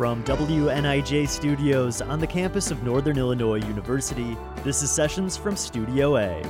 [0.00, 4.34] From WNIJ Studios on the campus of Northern Illinois University,
[4.64, 6.42] this is Sessions from Studio A.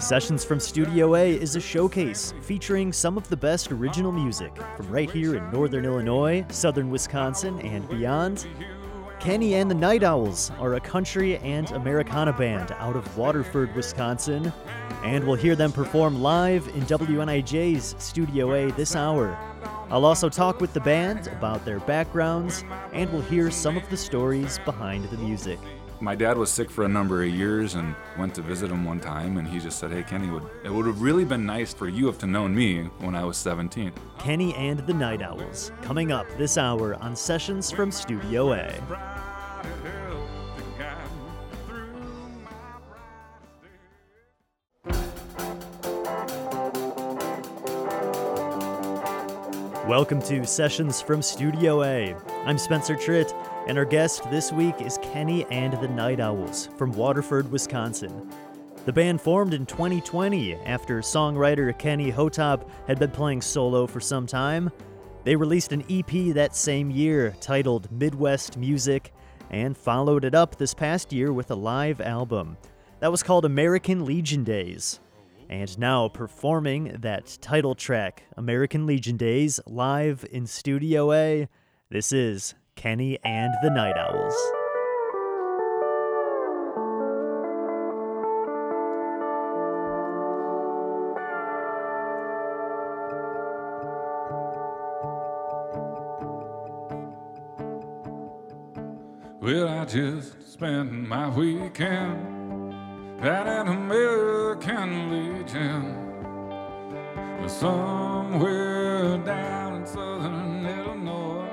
[0.00, 4.88] Sessions from Studio A is a showcase featuring some of the best original music from
[4.90, 8.48] right here in Northern Illinois, Southern Wisconsin, and beyond.
[9.20, 14.52] Kenny and the Night Owls are a country and Americana band out of Waterford, Wisconsin,
[15.04, 19.38] and we'll hear them perform live in WNIJ's Studio A this hour.
[19.90, 23.96] I'll also talk with the band about their backgrounds, and we'll hear some of the
[23.96, 25.58] stories behind the music.
[26.00, 29.00] My dad was sick for a number of years and went to visit him one
[29.00, 30.28] time, and he just said, Hey, Kenny,
[30.62, 33.92] it would have really been nice for you to known me when I was 17.
[34.18, 38.70] Kenny and the Night Owls, coming up this hour on Sessions from Studio A.
[49.88, 52.14] Welcome to Sessions from Studio A.
[52.44, 53.34] I'm Spencer Tritt,
[53.66, 58.30] and our guest this week is Kenny and the Night Owls from Waterford, Wisconsin.
[58.84, 64.26] The band formed in 2020 after songwriter Kenny Hotopp had been playing solo for some
[64.26, 64.70] time.
[65.24, 69.14] They released an EP that same year titled Midwest Music
[69.48, 72.58] and followed it up this past year with a live album.
[73.00, 75.00] That was called American Legion Days.
[75.50, 81.48] And now performing that title track, American Legion Days, live in Studio A,
[81.88, 84.34] this is Kenny and the Night Owls.
[99.40, 102.37] Well, I just spent my weekend
[103.20, 106.08] at an American Legion
[107.48, 111.48] somewhere down in southern Illinois.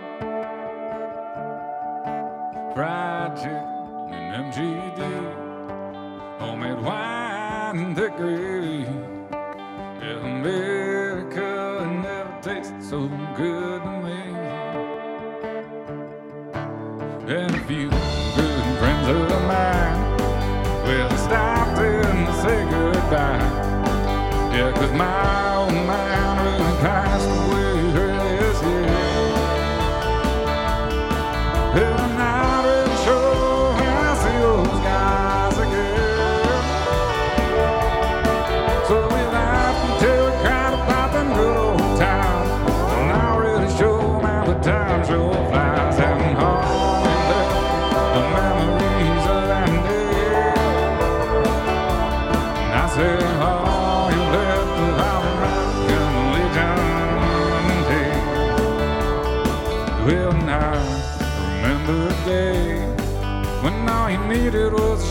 [2.75, 8.85] Fried chicken and MGD, homemade wine and thick gravy.
[10.01, 13.74] Yeah, America never tasted so good
[21.25, 23.39] stopped in to say goodbye.
[24.53, 26.34] Yeah, cause my oh, old man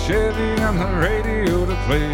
[0.07, 2.13] Chevy and the radio to play.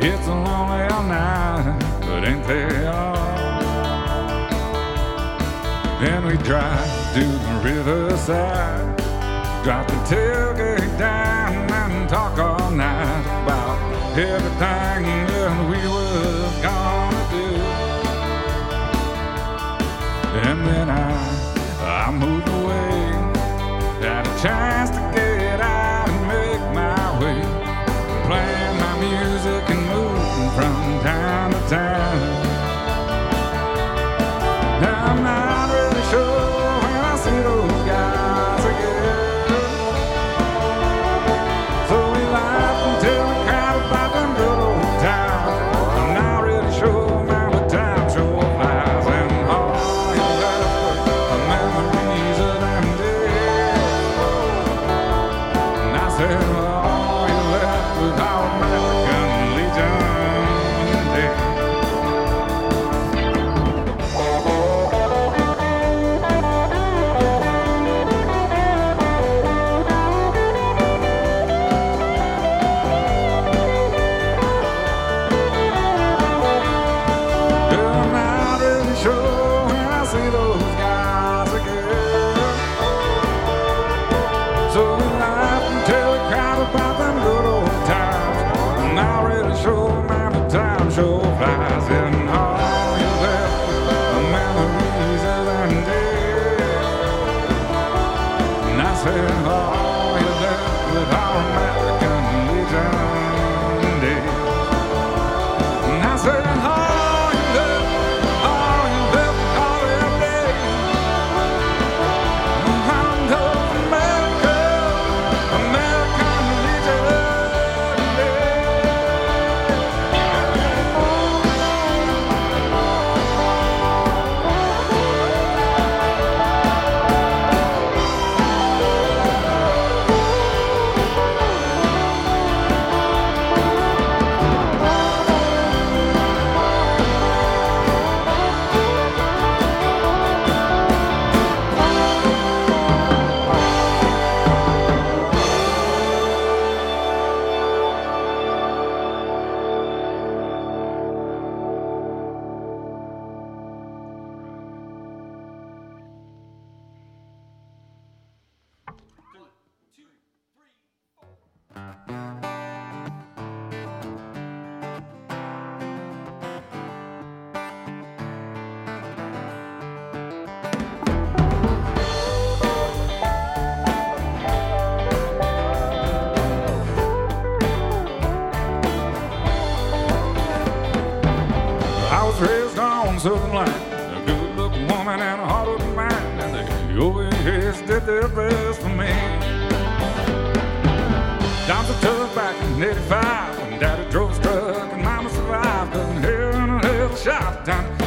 [0.00, 3.60] It's a lonely all night, but ain't they all?
[6.00, 8.96] Then we drive to the riverside,
[9.62, 13.78] drop the tailgate down and talk all night about
[14.18, 17.46] everything that we were gonna do.
[20.48, 23.12] And then I, I moved away,
[24.00, 25.31] had a chance to get
[29.12, 32.31] music and moving from town to town.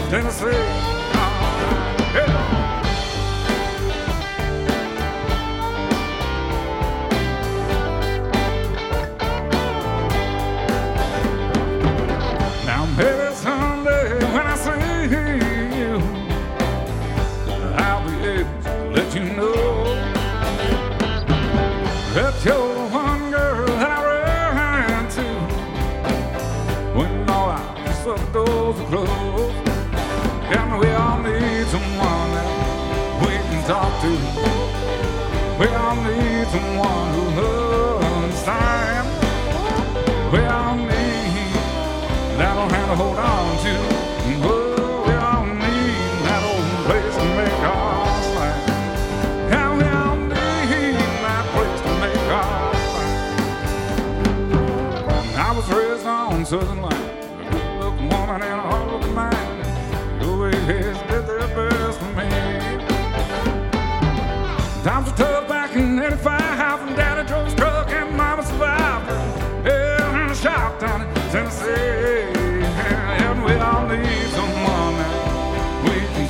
[0.10, 0.64] Tennessee.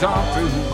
[0.05, 0.64] We can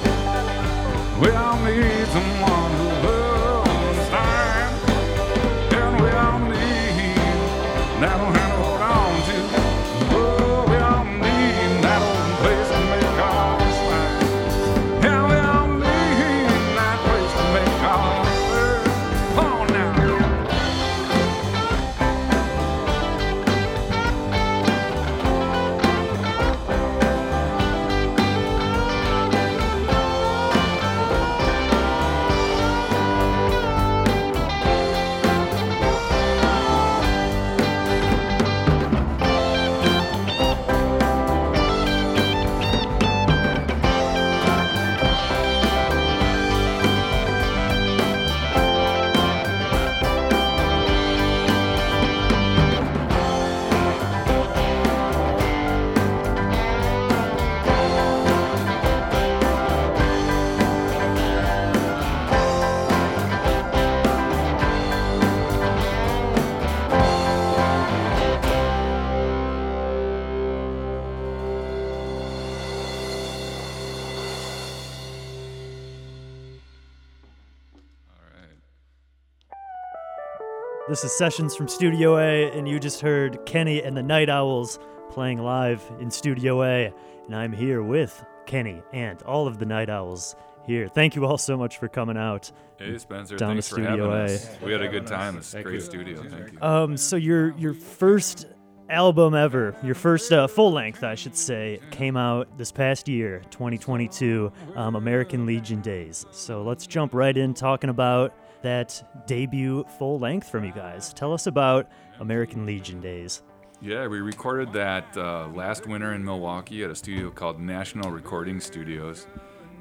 [81.21, 84.79] Sessions from Studio A, and you just heard Kenny and the Night Owls
[85.11, 86.91] playing live in Studio A.
[87.27, 90.35] And I'm here with Kenny and all of the Night Owls
[90.65, 90.87] here.
[90.87, 92.51] Thank you all so much for coming out.
[92.79, 94.23] Hey Spencer, Down thanks to for having Studio A.
[94.23, 94.49] us.
[94.63, 95.37] We had a good time.
[95.37, 96.23] It's a great studio.
[96.23, 96.57] Thank you.
[96.59, 98.47] Um, so your your first
[98.89, 103.43] album ever, your first uh, full length, I should say, came out this past year,
[103.51, 106.25] 2022, um, American Legion Days.
[106.31, 111.13] So let's jump right in talking about that debut full length from you guys.
[111.13, 111.89] Tell us about
[112.19, 113.43] American Legion Days.
[113.81, 118.59] Yeah, we recorded that uh, last winter in Milwaukee at a studio called National Recording
[118.59, 119.25] Studios.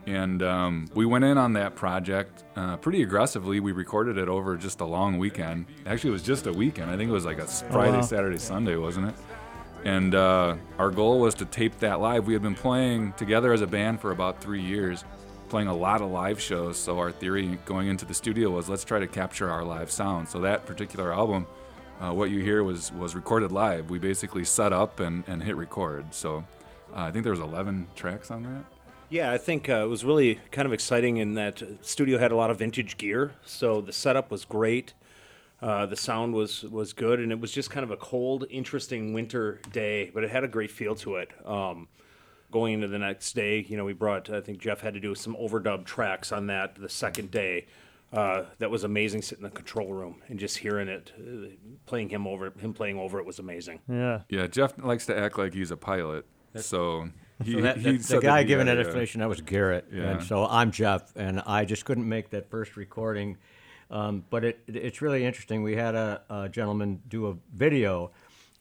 [0.06, 3.60] And um, we went in on that project uh, pretty aggressively.
[3.60, 5.66] We recorded it over just a long weekend.
[5.84, 6.90] Actually, it was just a weekend.
[6.90, 8.00] I think it was like a Friday, wow.
[8.00, 9.14] Saturday, Sunday, wasn't it?
[9.84, 12.26] And uh, our goal was to tape that live.
[12.26, 15.04] We had been playing together as a band for about three years,
[15.50, 16.78] playing a lot of live shows.
[16.78, 20.28] So our theory going into the studio was let's try to capture our live sound.
[20.28, 21.46] So that particular album,
[22.00, 23.90] uh, what you hear was was recorded live.
[23.90, 26.14] We basically set up and, and hit record.
[26.14, 26.44] So
[26.94, 28.64] uh, I think there was 11 tracks on that.
[29.10, 32.36] Yeah, I think uh, it was really kind of exciting in that studio had a
[32.36, 34.94] lot of vintage gear, so the setup was great.
[35.60, 39.12] Uh, the sound was was good, and it was just kind of a cold, interesting
[39.12, 41.30] winter day, but it had a great feel to it.
[41.44, 41.88] Um,
[42.50, 44.28] going into the next day, you know, we brought.
[44.30, 47.66] I think Jeff had to do some overdub tracks on that the second day.
[48.12, 51.46] Uh, that was amazing sitting in the control room and just hearing it, uh,
[51.86, 53.78] playing him over, him playing over it was amazing.
[53.88, 54.22] Yeah.
[54.28, 56.26] Yeah, Jeff likes to act like he's a pilot.
[56.56, 57.08] So
[57.44, 59.86] he, So that, he that- said the guy giving that a- explanation, that was Garrett.
[59.92, 60.10] Yeah.
[60.10, 63.36] And so I'm Jeff, and I just couldn't make that first recording.
[63.92, 65.62] Um, but it, it- it's really interesting.
[65.62, 68.10] We had a, a gentleman do a video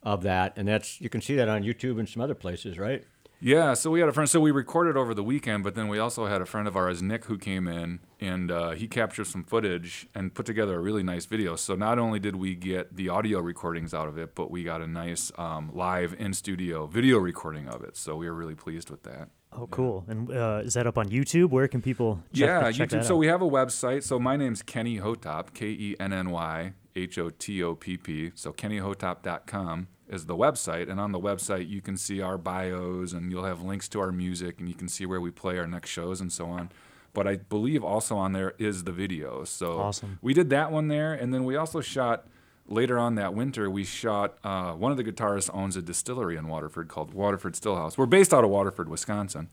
[0.03, 3.03] of that, and that's you can see that on YouTube and some other places, right?
[3.41, 4.29] Yeah, so we had a friend.
[4.29, 7.01] So we recorded over the weekend, but then we also had a friend of ours,
[7.01, 11.03] Nick, who came in and uh, he captured some footage and put together a really
[11.03, 11.55] nice video.
[11.55, 14.81] So not only did we get the audio recordings out of it, but we got
[14.81, 17.95] a nice um, live in studio video recording of it.
[17.95, 19.29] So we were really pleased with that.
[19.51, 20.05] Oh, cool.
[20.07, 21.49] And uh, is that up on YouTube?
[21.49, 23.03] Where can people check, yeah, check YouTube.
[23.05, 24.03] So we have a website.
[24.03, 27.97] So my name's Kenny Hotopp, K E N N Y H O T O P
[27.97, 28.31] P.
[28.35, 30.89] So kennyhotopp.com is the website.
[30.89, 34.11] And on the website, you can see our bios and you'll have links to our
[34.11, 36.69] music and you can see where we play our next shows and so on.
[37.13, 39.43] But I believe also on there is the video.
[39.43, 40.19] So Awesome.
[40.21, 41.13] we did that one there.
[41.13, 42.25] And then we also shot.
[42.71, 44.37] Later on that winter, we shot.
[44.43, 47.97] Uh, one of the guitarists owns a distillery in Waterford called Waterford Stillhouse.
[47.97, 49.49] We're based out of Waterford, Wisconsin,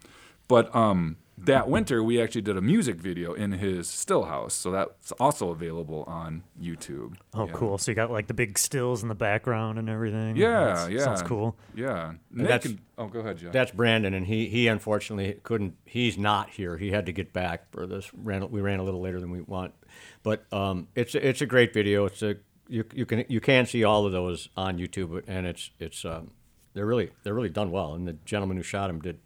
[0.48, 4.54] but um, that winter, we actually did a music video in his still house.
[4.54, 7.16] So that's also available on YouTube.
[7.34, 7.52] Oh, Yeah.
[7.52, 7.78] cool.
[7.78, 10.36] So you got like the big stills in the background and everything.
[10.36, 11.04] Yeah, That's- yeah.
[11.04, 11.56] Sounds cool.
[11.74, 12.14] Yeah.
[12.30, 13.52] Nick that's- and- oh, go ahead, Jeff.
[13.52, 15.74] That's Brandon, and he he unfortunately couldn't.
[15.84, 16.78] He's not here.
[16.78, 18.10] He had to get back for this.
[18.14, 19.74] Ran we ran a little later than we want,
[20.22, 22.06] but um, it's a, it's a great video.
[22.06, 22.36] It's a
[22.68, 26.30] you you can you can see all of those on YouTube, and it's it's um,
[26.74, 27.94] they're really they're really done well.
[27.94, 29.18] And the gentleman who shot him did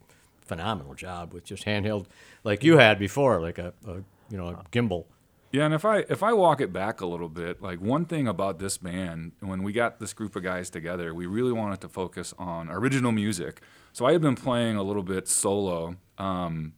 [0.51, 2.07] phenomenal job with just handheld
[2.43, 3.93] like you had before, like a, a
[4.29, 5.05] you know a gimbal.
[5.53, 8.27] Yeah, and if I if I walk it back a little bit, like one thing
[8.27, 11.89] about this band, when we got this group of guys together, we really wanted to
[11.89, 13.61] focus on original music.
[13.93, 16.73] So I had been playing a little bit solo, um,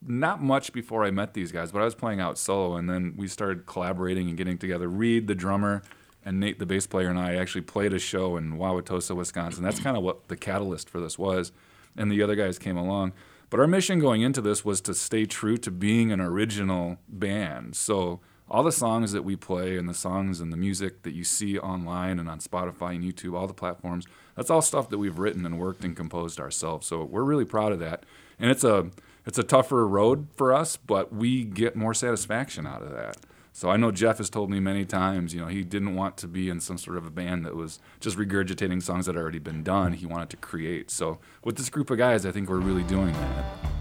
[0.00, 3.12] not much before I met these guys, but I was playing out solo, and then
[3.16, 4.88] we started collaborating and getting together.
[4.88, 5.82] Reed, the drummer,
[6.24, 9.62] and Nate, the bass player, and I actually played a show in Wauwatosa, Wisconsin.
[9.62, 11.52] That's kind of what the catalyst for this was,
[11.98, 13.12] and the other guys came along.
[13.50, 17.76] But our mission going into this was to stay true to being an original band.
[17.76, 21.24] So all the songs that we play and the songs and the music that you
[21.24, 25.18] see online and on Spotify and YouTube, all the platforms, that's all stuff that we've
[25.18, 26.86] written and worked and composed ourselves.
[26.86, 28.04] So we're really proud of that.
[28.38, 28.90] And it's a
[29.26, 33.18] it's a tougher road for us, but we get more satisfaction out of that.
[33.58, 36.28] So I know Jeff has told me many times, you know, he didn't want to
[36.28, 39.40] be in some sort of a band that was just regurgitating songs that had already
[39.40, 39.94] been done.
[39.94, 40.92] He wanted to create.
[40.92, 43.77] So with this group of guys, I think we're really doing that.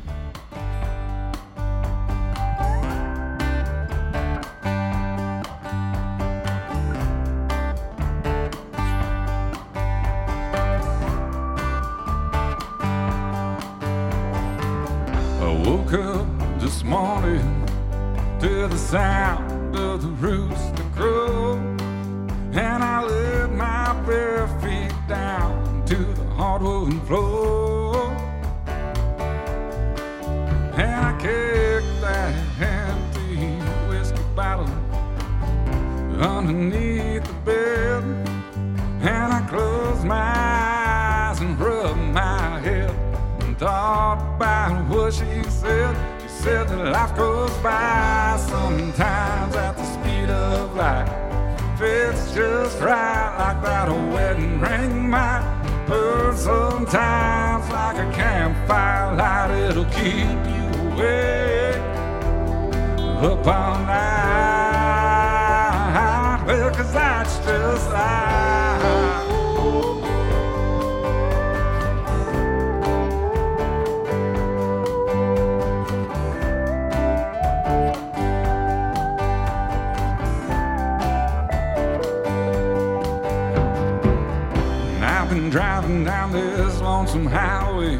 [85.57, 87.97] Driving down this lonesome highway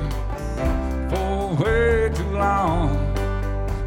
[1.10, 2.96] for way too long.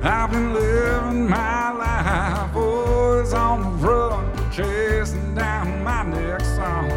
[0.02, 6.88] I've been living my life always on the run, chasing down my next song.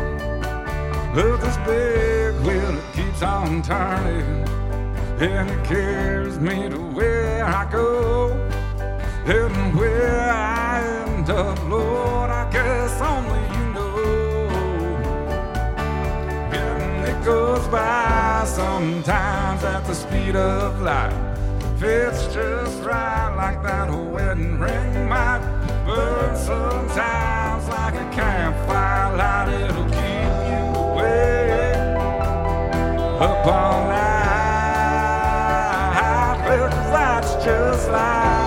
[1.14, 4.44] But this big wheel it keeps on turning,
[5.22, 8.32] and it carries me to where I go.
[9.28, 12.03] And where I end up, Lord,
[17.74, 21.12] by sometimes at the speed of light.
[21.80, 25.42] Fits just right like that wedding ring might
[25.84, 29.50] burn sometimes like a campfire light.
[29.64, 31.98] It'll keep you awake
[33.20, 34.04] up all night.
[36.46, 38.43] 'cause that's just life.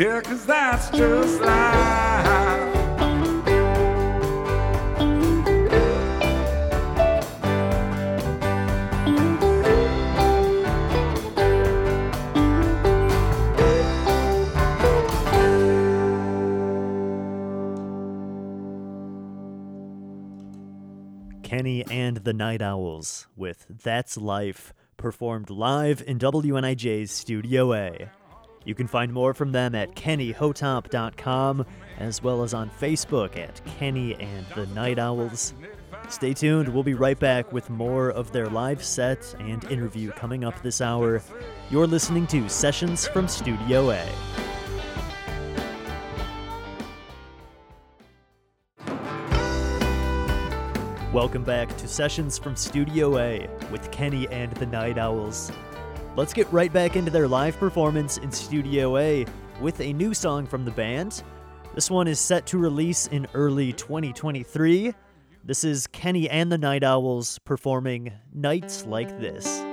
[0.00, 2.70] Yeah, 'cause that's just life.
[21.42, 28.08] Kenny and the Night Owls with That's Life, performed live in WNIJ's Studio A.
[28.64, 31.66] You can find more from them at kennyhotopp.com
[31.98, 35.54] as well as on Facebook at Kenny and the Night Owls.
[36.08, 40.44] Stay tuned, we'll be right back with more of their live set and interview coming
[40.44, 41.22] up this hour.
[41.70, 44.06] You're listening to Sessions from Studio A.
[51.12, 55.50] Welcome back to Sessions from Studio A with Kenny and the Night Owls.
[56.16, 59.24] Let's get right back into their live performance in Studio A
[59.60, 61.22] with a new song from the band.
[61.72, 64.92] This one is set to release in early 2023.
[65.44, 69.69] This is Kenny and the Night Owls performing Nights Like This.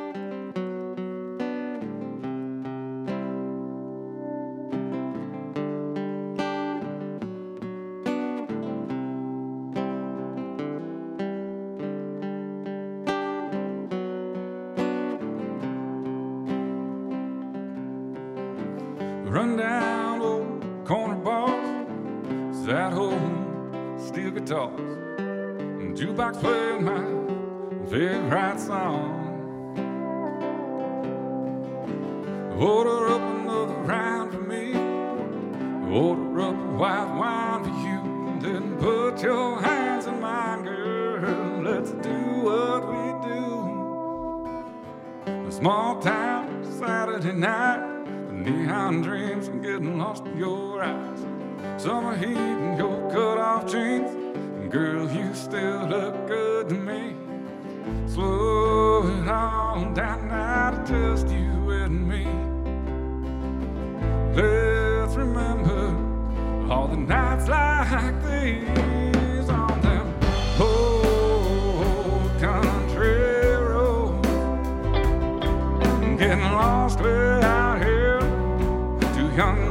[25.98, 27.02] Jukebox playing my
[27.90, 29.24] favorite song.
[32.60, 34.76] Order up another round for me,
[35.92, 38.00] order up white wine for you,
[38.42, 41.64] then put your hands in mine, girl.
[41.64, 42.14] Let's do
[42.46, 43.48] what we do.
[45.48, 47.96] A small town Saturday night.
[48.32, 51.26] Neon dreams and getting lost in your eyes.
[51.82, 54.27] Summer heat and your cut off jeans.
[54.70, 57.16] Girl, you still look good to me.
[58.06, 62.26] Slow it on down now to just you and me.
[64.36, 65.96] Let's remember
[66.70, 70.14] all the nights like these on them
[70.60, 74.28] old country roads.
[76.20, 78.20] Getting lost way out here.
[79.16, 79.67] Two young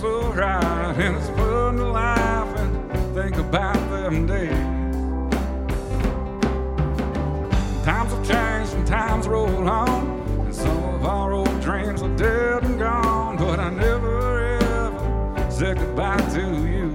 [0.00, 0.94] so right.
[0.96, 4.50] And it's fun to laugh and think about them days.
[7.84, 10.20] Times have changed and times roll on.
[10.46, 13.36] And some of our old dreams are dead and gone.
[13.36, 16.90] But I never ever said goodbye to you.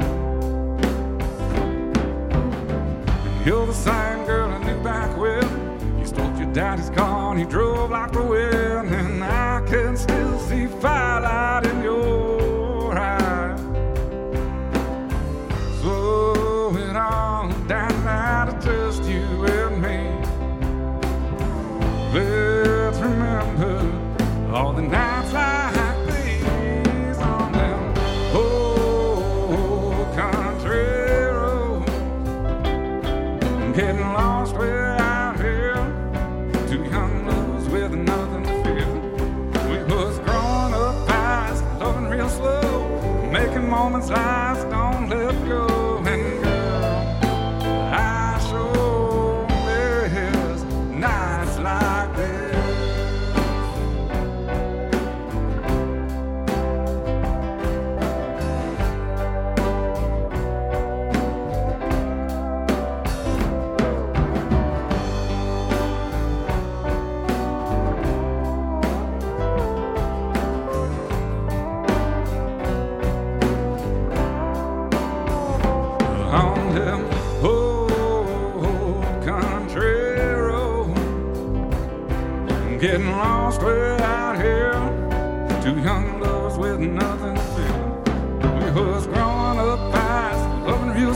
[3.46, 7.46] You're the same girl I knew back when you stole your daddy's car and you
[7.46, 8.75] drove like the wind.
[43.86, 44.35] Making moments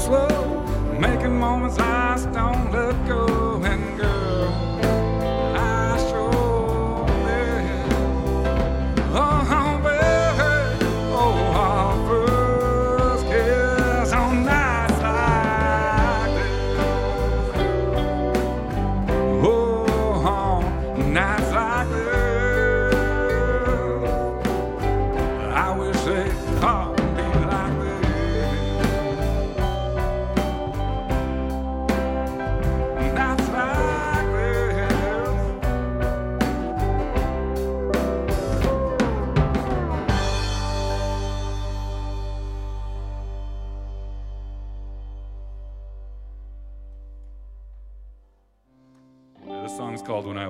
[0.10, 0.64] slow,
[1.00, 4.19] making moments I don't let go and go.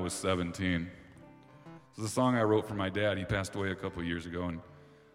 [0.10, 0.90] was 17.
[1.96, 3.20] It's a song I wrote for my dad.
[3.20, 4.60] He passed away a couple years ago, and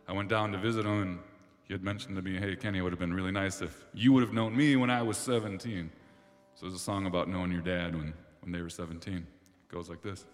[0.07, 1.19] I went down to visit him, and
[1.67, 4.13] he had mentioned to me, Hey, Kenny, it would have been really nice if you
[4.13, 5.91] would have known me when I was 17.
[6.55, 9.15] So it's a song about knowing your dad when, when they were 17.
[9.15, 9.25] It
[9.69, 10.27] goes like this.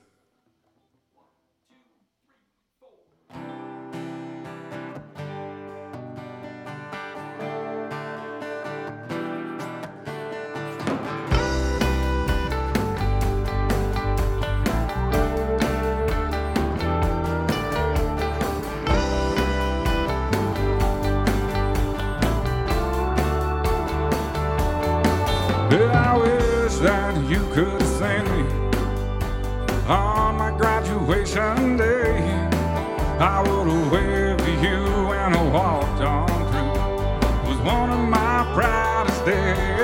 [27.31, 28.43] you could've seen me
[29.87, 32.19] on my graduation day.
[33.21, 37.53] I would have waved to you and I walked on through.
[37.53, 39.80] It was one of my proudest days.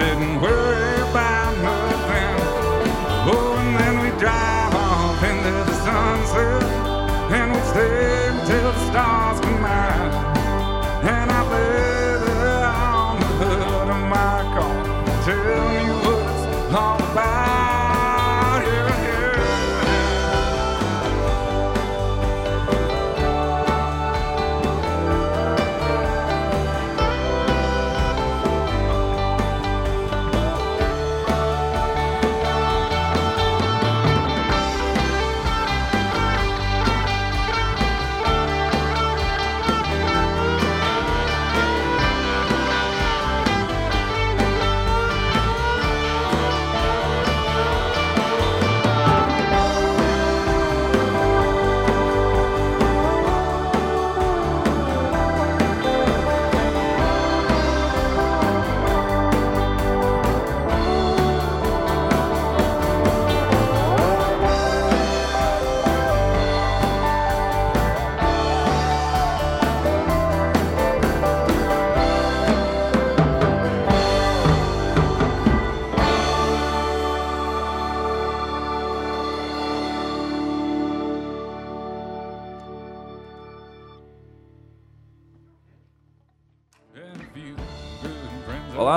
[0.00, 0.89] didn't worry.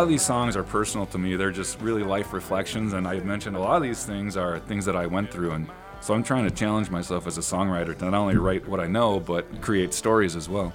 [0.04, 1.38] lot of these songs are personal to me.
[1.38, 4.84] They're just really life reflections, and I mentioned a lot of these things are things
[4.84, 5.70] that I went through, and
[6.02, 8.88] so I'm trying to challenge myself as a songwriter to not only write what I
[8.88, 10.74] know, but create stories as well.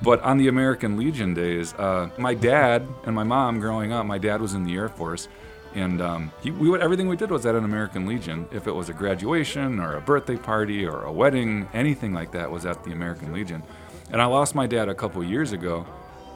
[0.00, 4.16] But on the American Legion days, uh, my dad and my mom growing up, my
[4.16, 5.28] dad was in the Air Force,
[5.74, 8.48] and um, he, we, everything we did was at an American Legion.
[8.50, 12.50] If it was a graduation or a birthday party or a wedding, anything like that
[12.50, 13.62] was at the American Legion.
[14.10, 15.84] And I lost my dad a couple years ago,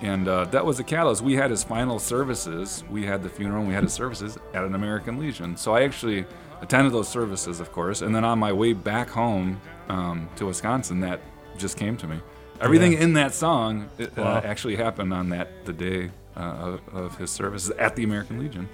[0.03, 1.23] and uh, that was the catalyst.
[1.23, 2.85] We had his final services.
[2.91, 3.61] We had the funeral.
[3.61, 5.57] and We had his services at an American Legion.
[5.57, 6.25] So I actually
[6.61, 8.03] attended those services, of course.
[8.03, 11.21] And then on my way back home um, to Wisconsin, that
[11.59, 12.19] just came to me.
[12.61, 13.01] Everything Yeah.
[13.01, 14.37] in that song it, Wow.
[14.37, 18.39] uh, actually happened on that the day uh, of, of his services at the American
[18.39, 18.69] Legion.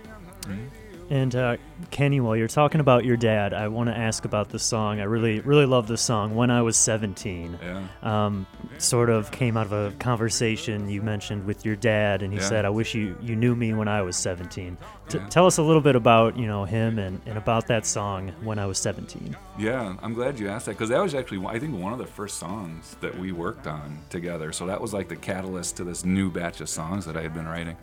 [1.10, 1.56] And uh,
[1.90, 5.00] Kenny, while you're talking about your dad, I want to ask about the song.
[5.00, 6.36] I really, really love the song.
[6.36, 7.82] When I was 17, Yeah.
[8.04, 8.46] um,
[8.78, 12.44] sort of came out of a conversation you mentioned with your dad, and he Yeah.
[12.44, 14.76] said, "I wish you you knew me when I was 17."
[15.08, 15.26] T- Yeah.
[15.26, 18.30] Tell us a little bit about you know him and, and about that song.
[18.44, 19.36] When I was 17.
[19.58, 22.06] Yeah, I'm glad you asked that because that was actually, I think, one of the
[22.06, 24.52] first songs that we worked on together.
[24.52, 27.34] So that was like the catalyst to this new batch of songs that I had
[27.34, 27.76] been writing.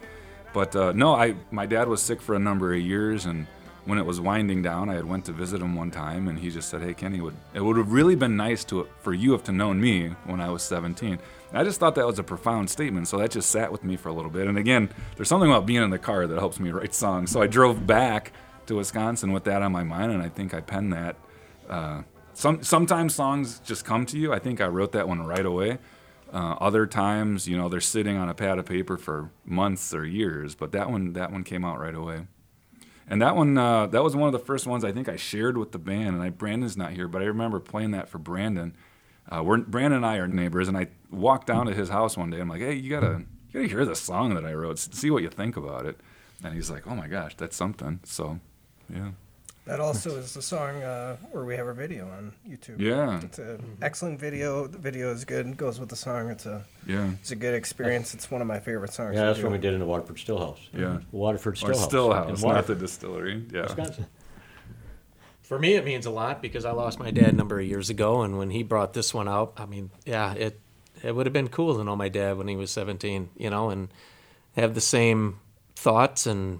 [0.53, 3.47] But uh, no, I my dad was sick for a number of years, and
[3.86, 6.49] when it was winding down, I had went to visit him one time, and he
[6.49, 9.43] just said, "Hey, Kenny, would it would have really been nice to for you have
[9.45, 11.19] to known me when I was 17."
[11.53, 14.10] I just thought that was a profound statement, so that just sat with me for
[14.10, 14.47] a little bit.
[14.47, 17.31] And again, there's something about being in the car that helps me write songs.
[17.31, 18.33] So I drove back
[18.65, 21.15] to Wisconsin with that on my mind, and I think I penned that.
[21.69, 22.01] Uh,
[22.33, 24.33] some sometimes songs just come to you.
[24.33, 25.79] I think I wrote that one right away.
[26.33, 30.05] Uh, other times, you know, they're sitting on a pad of paper for months or
[30.05, 32.27] years, but that one that one came out right away.
[33.09, 35.57] And that one uh, that was one of the first ones I think I shared
[35.57, 36.15] with the band.
[36.15, 38.75] And I Brandon's not here, but I remember playing that for Brandon.
[39.29, 42.29] Uh, we're, Brandon and I are neighbors, and I walked down to his house one
[42.29, 42.39] day.
[42.39, 44.79] I'm like, "Hey, you gotta you gotta hear the song that I wrote.
[44.79, 45.99] See what you think about it."
[46.43, 48.39] And he's like, "Oh my gosh, that's something." So,
[48.93, 49.11] yeah.
[49.67, 52.80] That also is the song uh, where we have our video on YouTube.
[52.80, 53.19] Yeah.
[53.21, 54.65] It's an excellent video.
[54.65, 55.45] The video is good.
[55.45, 56.30] It goes with the song.
[56.30, 57.10] It's a Yeah.
[57.19, 58.13] it's a good experience.
[58.13, 59.15] It's one of my favorite songs.
[59.15, 59.43] Yeah, that's do.
[59.43, 60.60] when we did in the Waterford Stillhouse.
[60.73, 60.99] Yeah.
[61.12, 61.89] Waterford Or Stillhouse.
[61.89, 63.45] Stillhouse, not Waterford, the distillery.
[63.53, 63.63] Yeah.
[63.63, 64.06] Wisconsin.
[65.41, 67.89] For me, it means a lot because I lost my dad a number of years
[67.89, 70.60] ago, and when he brought this one out, I mean, yeah, it
[71.03, 73.69] it would have been cool to know my dad when he was 17, you know,
[73.69, 73.89] and
[74.56, 75.39] have the same
[75.75, 76.60] thoughts and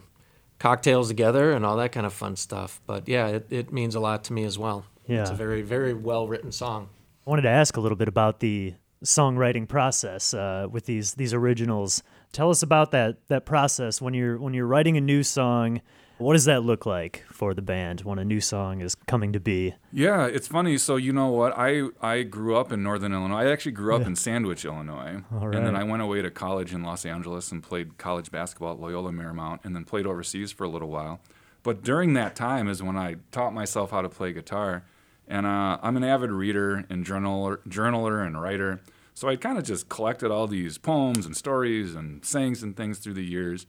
[0.60, 2.82] cocktails together and all that kind of fun stuff.
[2.86, 4.86] But yeah, it, it means a lot to me as well.
[5.06, 5.22] Yeah.
[5.22, 6.90] It's a very, very well written song.
[7.26, 11.34] I wanted to ask a little bit about the songwriting process uh, with these these
[11.34, 12.04] originals.
[12.32, 15.82] Tell us about that that process when you're when you're writing a new song.
[16.18, 19.40] What does that look like for the band when a new song is coming to
[19.40, 19.76] be?
[19.92, 20.80] Yeah, it's funny.
[20.80, 21.54] So you know what?
[21.56, 23.44] I I grew up in Northern Illinois.
[23.44, 25.76] I actually grew up in Sandwich, Illinois, and then.
[25.76, 29.60] I went away to college in Los Angeles and played college basketball at Loyola Marymount,
[29.64, 31.20] and then played overseas for a little while.
[31.62, 34.86] But during that time is when I taught myself how to play guitar,
[35.28, 38.82] and uh, I'm an avid reader and journaler, journaler and writer.
[39.14, 43.00] So I kind of just collected all these poems and stories and sayings and things
[43.00, 43.68] through the years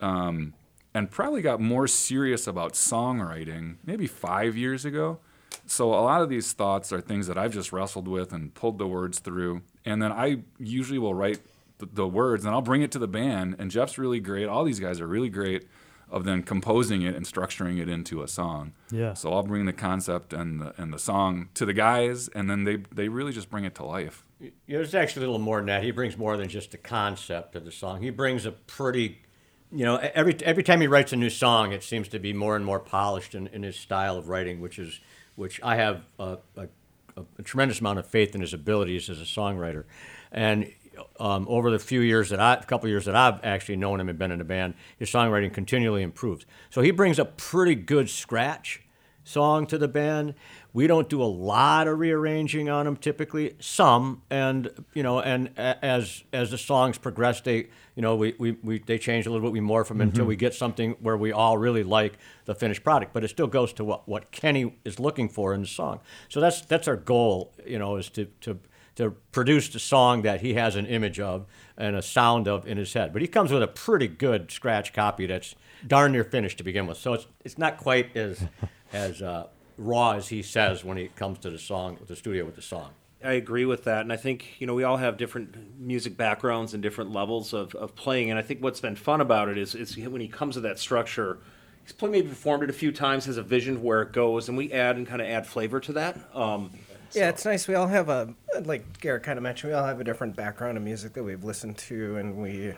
[0.00, 0.54] um,
[0.98, 5.18] and probably got more serious about songwriting maybe five years ago.
[5.64, 8.78] So a lot of these thoughts are things that I've just wrestled with and pulled
[8.78, 11.40] the words through, and then I usually will write
[11.78, 13.56] the, the words and I'll bring it to the band.
[13.58, 14.46] And Jeff's really great.
[14.46, 15.68] All these guys are really great
[16.10, 18.72] of then composing it and structuring it into a song.
[18.90, 19.14] Yeah.
[19.14, 22.64] So I'll bring the concept and the, and the song to the guys, and then
[22.64, 24.24] they they really just bring it to life.
[24.40, 25.82] Yeah, there's actually a little more than that.
[25.82, 28.02] He brings more than just the concept of the song.
[28.02, 29.18] He brings a pretty,
[29.72, 32.56] you know, every every time he writes a new song, it seems to be more
[32.56, 35.00] and more polished in, in his style of writing, which is
[35.36, 36.68] which I have a, a,
[37.38, 39.84] a tremendous amount of faith in his abilities as a songwriter.
[40.32, 40.72] And
[41.20, 44.08] um, over the few years that I, a couple years that I've actually known him
[44.08, 46.44] and been in the band, his songwriting continually improves.
[46.70, 48.82] So he brings a pretty good scratch
[49.24, 50.34] song to the band.
[50.72, 55.56] We don't do a lot of rearranging on them typically, some, and you know, and
[55.58, 59.44] as as the songs progress, they you know we, we, we they change a little
[59.44, 59.52] bit.
[59.52, 63.12] We morph them until we get something where we all really like the finished product.
[63.12, 65.98] But it still goes to what, what Kenny is looking for in the song.
[66.28, 68.60] So that's that's our goal, you know, is to to
[68.94, 72.78] to produce the song that he has an image of and a sound of in
[72.78, 73.12] his head.
[73.12, 76.86] But he comes with a pretty good scratch copy that's darn near finished to begin
[76.86, 76.98] with.
[76.98, 78.46] So it's it's not quite as
[78.92, 82.44] as uh, raw as he says when he comes to the song with the studio
[82.44, 82.90] with the song.
[83.22, 86.72] I agree with that, and I think you know we all have different music backgrounds
[86.72, 88.30] and different levels of, of playing.
[88.30, 90.78] And I think what's been fun about it is, is when he comes to that
[90.78, 91.38] structure,
[91.82, 94.48] he's played maybe performed it a few times, has a vision of where it goes,
[94.48, 96.16] and we add and kind of add flavor to that.
[96.32, 96.70] Um,
[97.12, 97.66] Yeah, it's nice.
[97.66, 99.72] We all have a like Garrett kind of mentioned.
[99.72, 102.74] We all have a different background of music that we've listened to, and we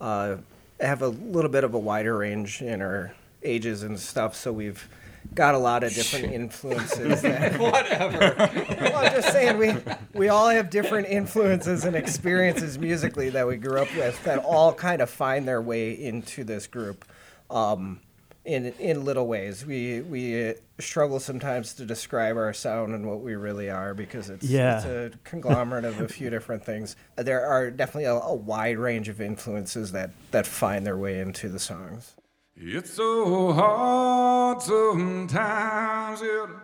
[0.00, 0.36] uh,
[0.80, 4.34] have a little bit of a wider range in our ages and stuff.
[4.34, 4.88] So we've
[5.34, 7.22] got a lot of different influences.
[7.22, 8.34] That, Whatever.
[8.80, 9.74] well, I'm just saying we
[10.14, 14.72] we all have different influences and experiences musically that we grew up with that all
[14.72, 17.04] kind of find their way into this group.
[17.50, 18.00] Um,
[18.44, 23.20] in in little ways, we we uh, struggle sometimes to describe our sound and what
[23.20, 24.76] we really are because it's Yeah.
[24.76, 26.94] it's a conglomerate of a few different things.
[27.16, 31.48] There are definitely a, a wide range of influences that that find their way into
[31.48, 32.14] the songs.
[32.58, 36.46] It's so hard sometimes, yeah.
[36.46, 36.60] to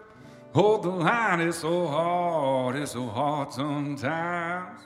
[0.54, 4.80] Hold the line, it's so hard, it's so hard sometimes.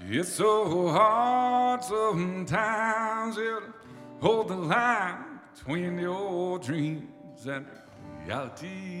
[0.00, 3.60] It's so hard sometimes, yeah.
[3.60, 3.72] to
[4.22, 7.66] Hold the line between your dreams and
[8.24, 9.00] reality.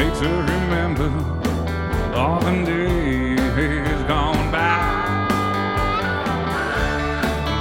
[0.00, 1.10] Makes her remember
[2.16, 4.80] all the days gone by.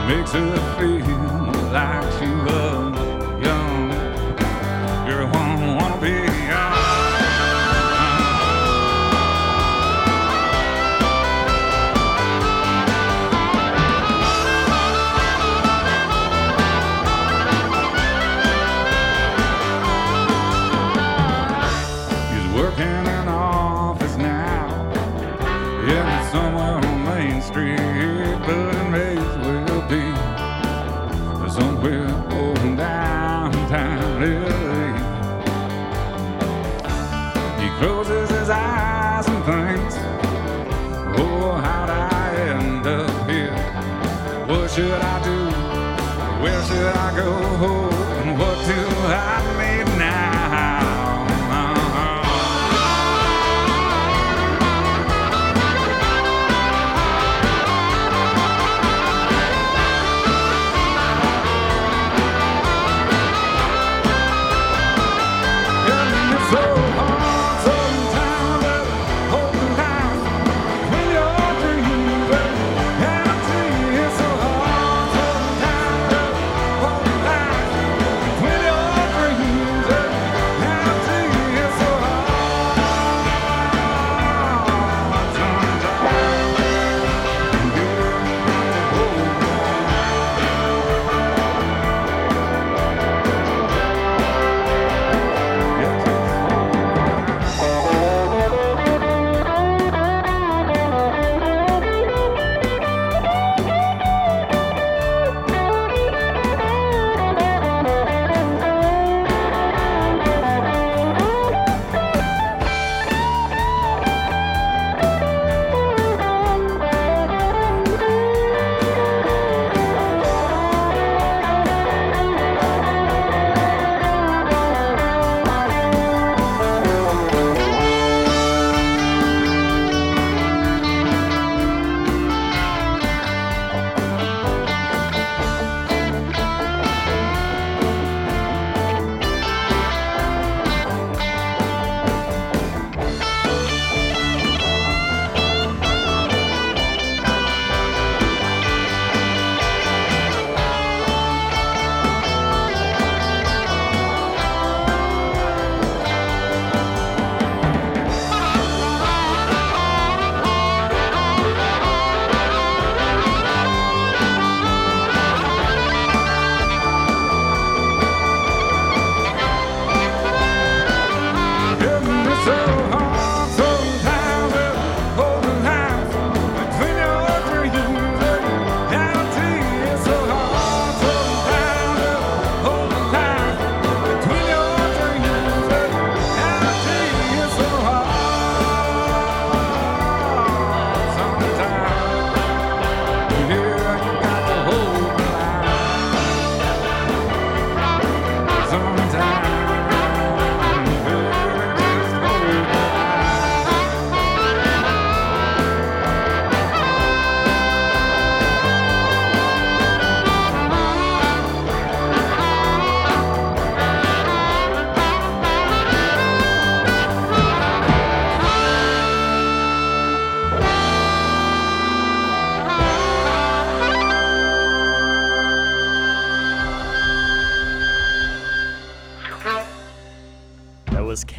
[0.08, 0.99] Makes her feel
[44.80, 45.38] should I do?
[46.42, 47.30] Where should I go?
[48.22, 48.80] And what do
[49.12, 49.79] I need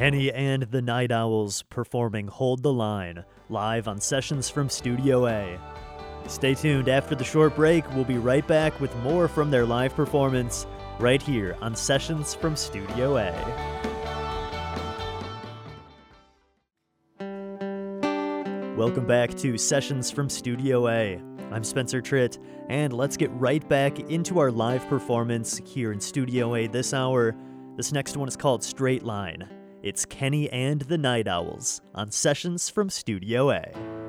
[0.01, 5.61] Kenny and the Night Owls performing Hold the Line live on Sessions from Studio A.
[6.27, 7.85] Stay tuned after the short break.
[7.93, 10.67] We'll be right back with more from their live performance
[10.99, 13.31] right here on Sessions from Studio A.
[18.79, 21.21] Welcome back to Sessions from Studio A.
[21.53, 22.39] I'm Spencer Tritt,
[22.71, 27.37] and let's get right back into our live performance here in Studio A this hour.
[27.77, 29.60] This next one is called Straight Line.
[29.83, 34.00] It's Kenny and the Night Owls on Sessions from Studio A.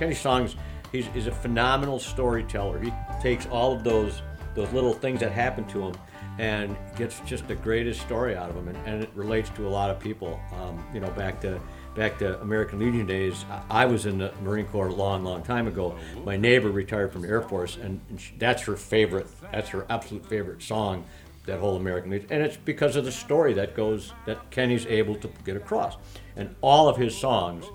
[0.00, 0.56] Kenny Songs,
[0.92, 2.80] he's, he's a phenomenal storyteller.
[2.80, 2.90] He
[3.20, 4.22] takes all of those
[4.56, 5.94] those little things that happen to him
[6.38, 9.70] and gets just the greatest story out of them, and, and it relates to a
[9.70, 10.40] lot of people.
[10.58, 11.60] Um, you know, back to
[11.94, 15.68] back to American Legion days, I was in the Marine Corps a long, long time
[15.68, 15.96] ago.
[16.24, 19.28] My neighbor retired from the Air Force, and, and she, that's her favorite.
[19.52, 21.04] That's her absolute favorite song.
[21.44, 25.16] That whole American Legion, and it's because of the story that goes that Kenny's able
[25.16, 25.98] to get across,
[26.36, 27.66] and all of his songs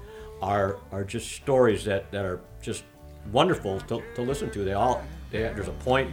[0.46, 2.84] are are just stories that, that are just
[3.32, 4.64] wonderful to, to listen to.
[4.64, 6.12] They all they, there's a point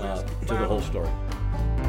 [0.00, 1.10] uh, to the whole story.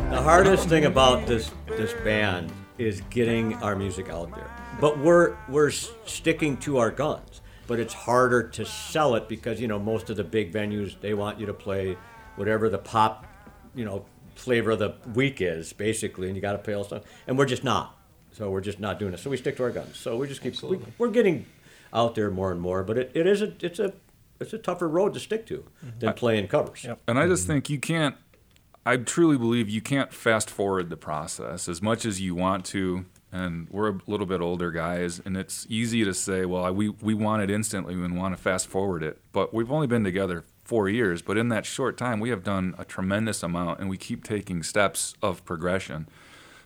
[0.10, 4.50] The hardest thing about this this band is getting our music out there.
[4.82, 7.42] But we're we're sticking to our guns.
[7.66, 11.14] But it's harder to sell it because you know most of the big venues they
[11.14, 11.96] want you to play
[12.36, 13.26] whatever the pop,
[13.76, 17.04] you know, flavor of the week is basically, and you got to play all stuff.
[17.28, 17.98] And we're just not.
[18.32, 19.20] So we're just not doing it.
[19.20, 19.96] So we stick to our guns.
[19.96, 20.62] So we just keep.
[20.64, 21.46] We, we're getting
[21.94, 23.94] out there more and more, but it, it is a it's a
[24.40, 26.00] it's a tougher road to stick to mm-hmm.
[26.00, 26.86] than playing covers.
[27.08, 27.54] And I just mm-hmm.
[27.54, 28.16] think you can't.
[28.86, 33.06] I truly believe you can't fast forward the process as much as you want to.
[33.32, 36.90] And we're a little bit older guys, and it's easy to say, "Well, I- we
[36.90, 37.96] we want it instantly.
[37.96, 41.50] and want to fast forward it." But we've only been together four years, but in
[41.50, 45.44] that short time, we have done a tremendous amount, and we keep taking steps of
[45.46, 46.08] progression.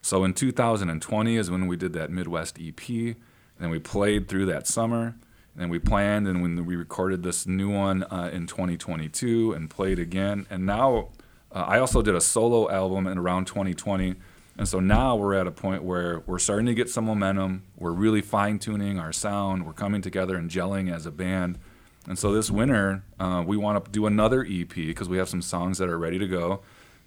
[0.01, 3.15] So in 2020 is when we did that Midwest EP,
[3.59, 5.15] and we played through that summer,
[5.57, 9.99] and we planned, and when we recorded this new one uh, in 2022 and played
[9.99, 11.09] again, and now
[11.51, 14.15] uh, I also did a solo album in around 2020,
[14.57, 17.63] and so now we're at a point where we're starting to get some momentum.
[17.77, 19.65] We're really fine tuning our sound.
[19.65, 21.59] We're coming together and gelling as a band.
[22.07, 25.41] And so this winter, uh, we want to do another EP because we have some
[25.41, 26.61] songs that are ready to go.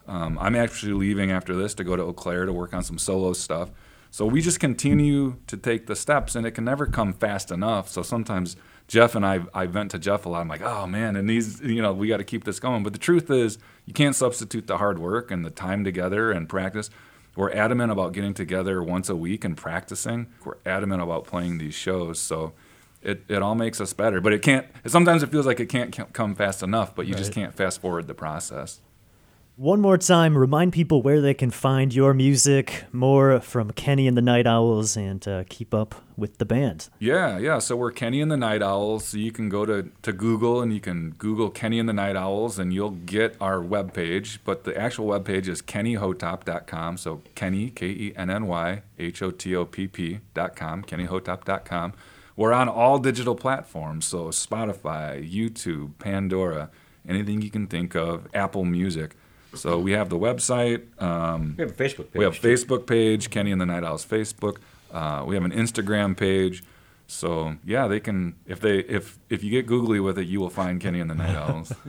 [0.07, 2.99] Um, I'm actually leaving after this to go to Eau Claire to work on some
[2.99, 3.71] solo stuff.
[4.11, 7.89] So we just continue to take the steps, and it can never come fast enough.
[7.89, 8.57] So sometimes
[8.89, 10.41] Jeff and I, I vent to Jeff a lot.
[10.41, 12.83] I'm like, oh man, and these, you know, we got to keep this going.
[12.83, 16.49] But the truth is, you can't substitute the hard work and the time together and
[16.49, 16.91] practice.
[17.37, 20.27] We're adamant about getting together once a week and practicing.
[20.45, 22.19] We're adamant about playing these shows.
[22.19, 22.53] So
[23.03, 24.21] it, it all makes us better.
[24.21, 27.33] But it can't, sometimes it feels like it can't come fast enough, but you just
[27.33, 28.81] can't fast forward the process.
[29.61, 34.17] One more time, remind people where they can find your music, more from Kenny and
[34.17, 36.89] the Night Owls, and uh, keep up with the band.
[36.99, 37.59] Yeah, yeah.
[37.59, 39.09] So we're Kenny and the Night Owls.
[39.09, 42.17] So you can go to, to Google and you can Google Kenny and the Night
[42.17, 44.39] Owls and you'll get our webpage.
[44.47, 46.97] But the actual webpage is kennyhotopp.com.
[46.97, 51.93] So Kenny, K E N N Y H O T O P P.com, kennyhotopp.com.
[52.35, 54.07] We're on all digital platforms.
[54.07, 56.71] So Spotify, YouTube, Pandora,
[57.07, 59.17] anything you can think of, Apple Music.
[59.55, 60.83] So we have the website.
[61.03, 62.15] Um, We have a Facebook page.
[62.15, 64.57] we have a Facebook page, Kenny and the Night Owls Facebook.
[64.93, 66.63] Uh, we have an Instagram page.
[67.07, 70.49] So yeah, they can if they if if you get googly with it, you will
[70.51, 71.73] find Kenny and the Night Owls.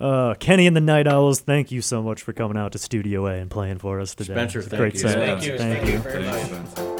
[0.00, 3.26] Uh, Kenny and the Night Owls, thank you so much for coming out to Studio
[3.26, 4.32] A and playing for us today.
[4.32, 5.00] Spencer, thank great you.
[5.00, 5.14] set.
[5.18, 5.58] Thank you.
[5.58, 5.98] Thank you.
[5.98, 6.36] very much.
[6.42, 6.91] Thanks,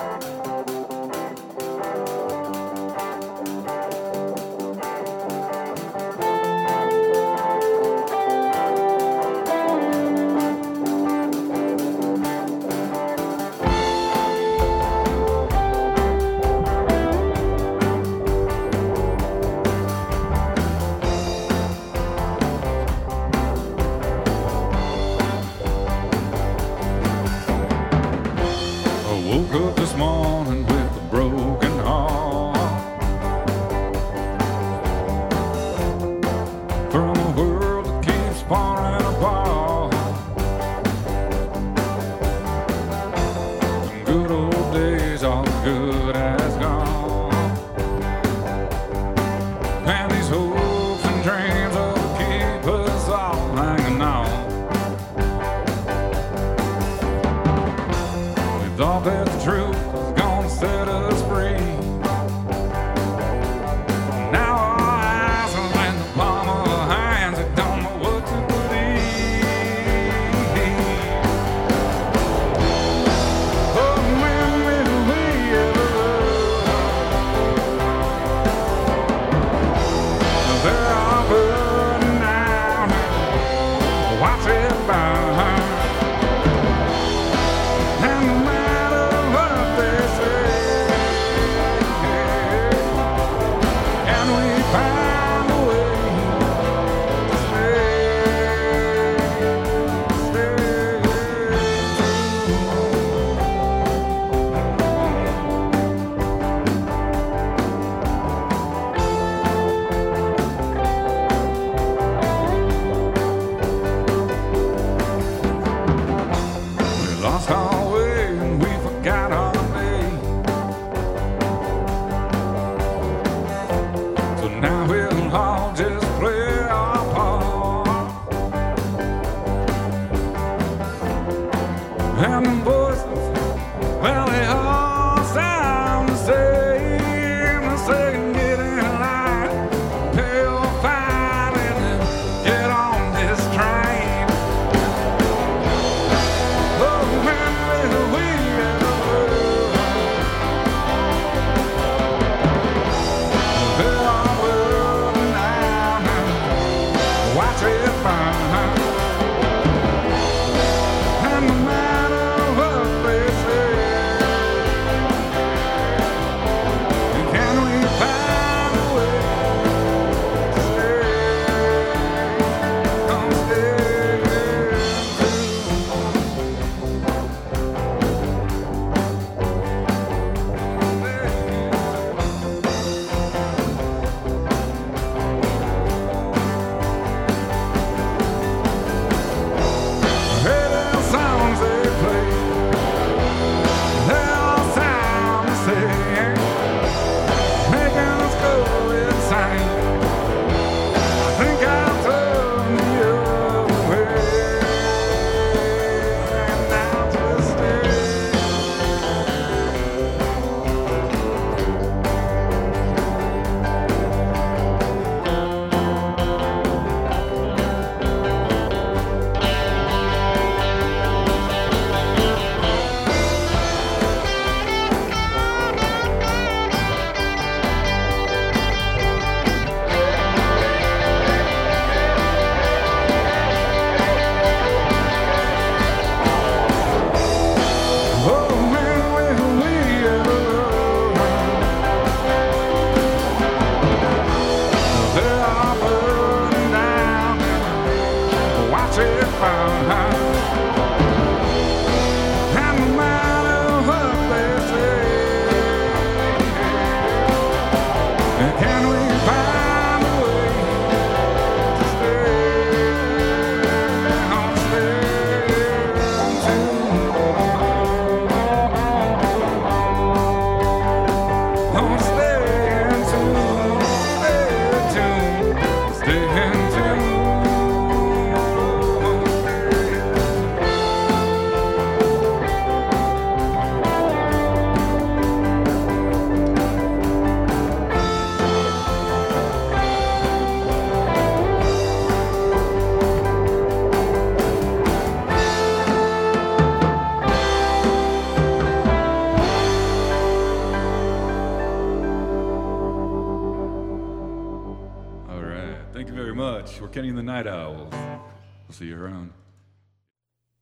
[307.43, 307.93] Night Owls.
[307.93, 309.32] We'll see you around.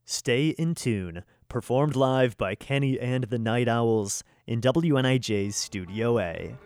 [0.07, 6.57] Stay in Tune, performed live by Kenny and the Night Owls in WNIJ's Studio A.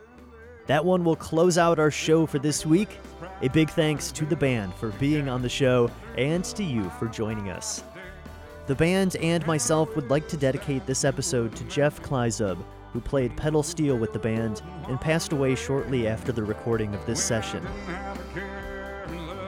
[0.67, 2.91] That one will close out our show for this week.
[3.43, 7.09] A big thanks to the band for being on the show and to you for
[7.09, 7.83] joining us.
[8.69, 12.57] The band and myself would like to dedicate this episode to Jeff Kleizub,
[12.93, 17.05] who played pedal steel with the band and passed away shortly after the recording of
[17.05, 17.67] this session.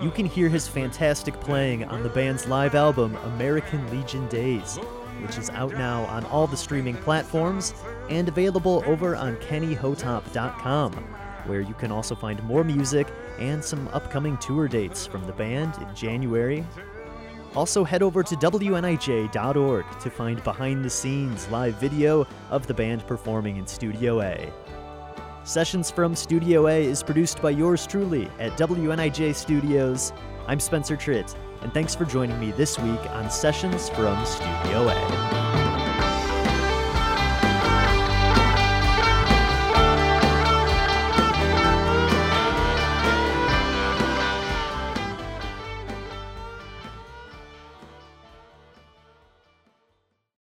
[0.03, 4.77] You can hear his fantastic playing on the band's live album American Legion Days,
[5.23, 7.73] which is out now on all the streaming platforms
[8.11, 10.93] and available over on kennyhotopp.com,
[11.47, 15.75] where you can also find more music and some upcoming tour dates from the band
[15.81, 16.63] in January.
[17.55, 23.07] Also, head over to WNIJ.org to find behind the scenes live video of the band
[23.07, 24.53] performing in Studio A.
[25.47, 30.13] Sessions from Studio A is produced by yours truly at WNIJ Studios.
[30.49, 35.66] I'm Spencer Tritt, and thanks for joining me this week on Sessions from Studio A.